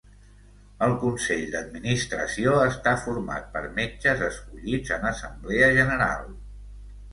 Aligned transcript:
El 0.85 0.93
Consell 1.01 1.43
d'Administració 1.55 2.55
està 2.63 2.95
format 3.03 3.47
per 3.59 3.63
metges 3.77 4.25
escollits 4.31 4.97
en 4.99 5.09
Assemblea 5.13 5.71
General. 5.81 6.29